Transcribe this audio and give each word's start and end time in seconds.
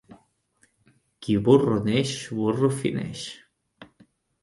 Qui 1.27 1.35
burro 1.49 1.79
neix, 1.91 2.17
burro 2.41 2.73
fineix. 2.83 3.31